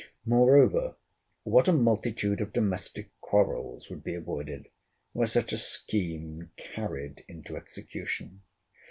Moreover, 0.25 0.95
what 1.43 1.67
a 1.67 1.71
multitude 1.71 2.41
of 2.41 2.53
domestic 2.53 3.11
quarrels 3.21 3.87
would 3.91 4.03
be 4.03 4.15
avoided, 4.15 4.65
where 5.13 5.27
such 5.27 5.53
a 5.53 5.59
scheme 5.59 6.49
carried 6.57 7.23
into 7.27 7.55
execution? 7.55 8.41